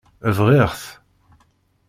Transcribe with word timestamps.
Bɣiɣ-t. 0.37 0.83